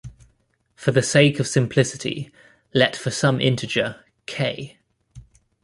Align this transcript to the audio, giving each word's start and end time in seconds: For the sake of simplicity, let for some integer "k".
For 0.75 0.89
the 0.89 1.03
sake 1.03 1.39
of 1.39 1.47
simplicity, 1.47 2.31
let 2.73 2.95
for 2.95 3.11
some 3.11 3.39
integer 3.39 4.03
"k". 4.25 4.79